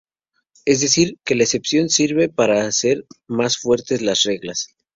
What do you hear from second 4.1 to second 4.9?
reglas.